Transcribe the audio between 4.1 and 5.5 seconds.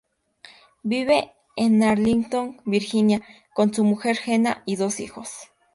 Gena y dos hijos.